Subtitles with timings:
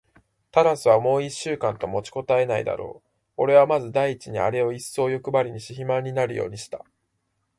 [0.49, 3.09] タラスはもう一週間と持ちこたえないだろう。
[3.37, 6.83] おれはまず第一にあれをいっそうよくばりにし、肥満になるようにした。